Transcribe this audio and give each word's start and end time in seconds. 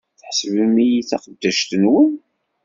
Tḥesbem-iyi 0.19 1.01
d 1.01 1.05
taqeddact-nwen? 1.09 2.11